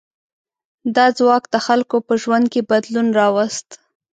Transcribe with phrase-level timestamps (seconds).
[0.95, 3.67] دا ځواک د خلکو په ژوند کې بدلون راوست.